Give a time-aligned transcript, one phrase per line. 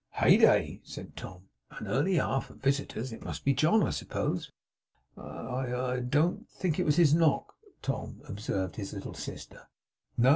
[0.13, 1.43] 'Heyday!' said Tom.
[1.69, 3.13] 'An early hour for visitors!
[3.13, 4.51] It must be John, I suppose.'
[5.15, 5.21] 'I
[5.75, 9.67] I don't think it was his knock, Tom,' observed his little sister.
[10.17, 10.29] 'No?